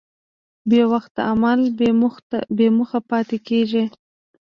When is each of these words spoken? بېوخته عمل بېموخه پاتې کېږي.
بېوخته 0.69 1.21
عمل 1.31 1.59
بېموخه 2.57 2.99
پاتې 3.09 3.37
کېږي. 3.47 3.83